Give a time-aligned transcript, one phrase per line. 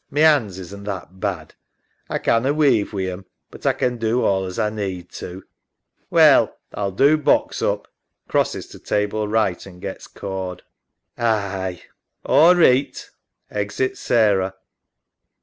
[0.09, 1.53] My 'ands isn't that bad.
[2.09, 5.27] A canna weave wi' 'em, but A can do all as A need to.
[5.27, 5.45] EMMA.
[6.09, 7.87] Well, A'll do box up.
[8.27, 10.63] [Crosses to table right and gets cord.
[11.17, 11.19] SARAH.
[11.23, 11.69] Aye.
[11.69, 11.81] EMMA.
[12.35, 13.11] All reeght.
[13.51, 14.55] {Exit Sarah.